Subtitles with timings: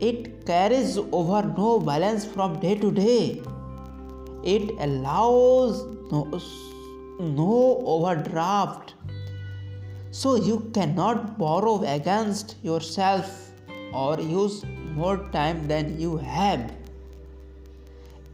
[0.00, 3.42] It carries over no balance from day to day.
[4.42, 6.26] It allows no,
[7.20, 8.94] no overdraft.
[10.10, 13.49] So you cannot borrow against yourself
[13.92, 16.72] or use more time than you have.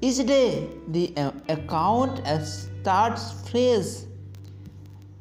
[0.01, 4.05] Each day the uh, account starts fresh.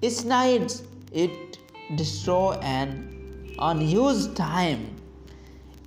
[0.01, 1.57] Each night it
[1.95, 4.95] destroy an unused time.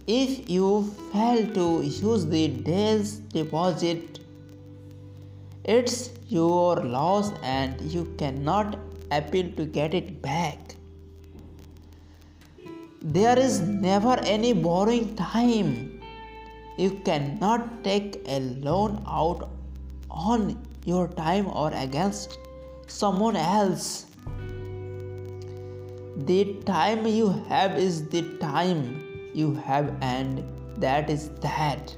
[0.06, 4.20] If you fail to use the day's deposit,
[5.64, 8.78] it's your loss and you cannot
[9.10, 10.76] appeal to get it back.
[13.00, 16.00] There is never any borrowing time.
[16.76, 19.50] You cannot take a loan out
[20.10, 22.38] on your time or against
[22.88, 24.06] someone else.
[26.16, 30.42] The time you have is the time you have, and
[30.78, 31.96] that is that.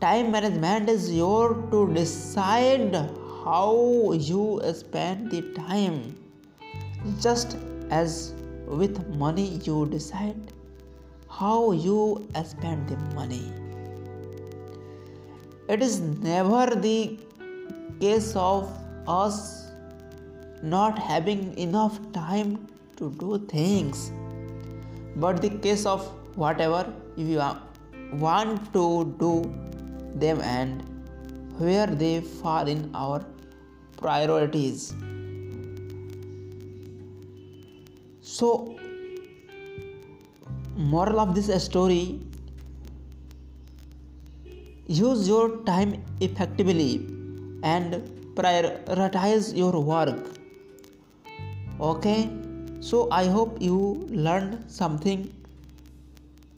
[0.00, 2.94] Time management is your to decide
[3.44, 6.16] how you spend the time,
[7.20, 7.58] just
[7.90, 8.32] as
[8.66, 10.52] with money you decide
[11.28, 13.52] how you spend the money.
[15.68, 17.18] It is never the
[18.00, 18.70] case of
[19.06, 19.66] us
[20.62, 22.66] not having enough time
[22.96, 24.12] to do things,
[25.16, 26.06] but the case of
[26.36, 27.42] whatever you
[28.12, 29.52] want to do
[30.14, 30.82] them and
[31.58, 33.24] where they fall in our
[33.96, 34.94] priorities.
[38.36, 38.48] So,
[40.76, 42.20] moral of this story
[44.86, 47.06] use your time effectively
[47.62, 47.94] and
[48.34, 50.18] prioritize your work.
[51.80, 52.28] Okay,
[52.80, 55.32] so I hope you learned something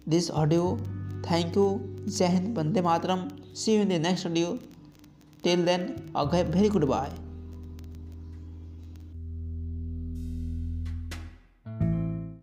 [0.05, 0.77] this audio.
[1.23, 1.69] Thank you.
[2.09, 3.25] Jai Hind Bande Mataram.
[3.55, 4.59] See you in the next video.
[5.45, 7.28] Till then, a very goodbye.